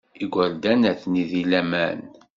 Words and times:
Igerdan 0.23 0.81
atni 0.91 1.23
deg 1.31 1.45
laman. 1.51 1.99